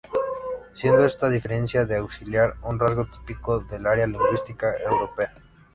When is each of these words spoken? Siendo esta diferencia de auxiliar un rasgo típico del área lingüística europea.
Siendo 0.73 1.05
esta 1.05 1.29
diferencia 1.29 1.85
de 1.85 1.97
auxiliar 1.97 2.55
un 2.63 2.79
rasgo 2.79 3.05
típico 3.05 3.59
del 3.59 3.85
área 3.85 4.07
lingüística 4.07 4.75
europea. 4.79 5.31